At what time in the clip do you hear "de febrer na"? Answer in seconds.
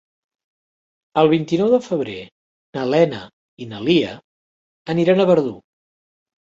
1.75-2.87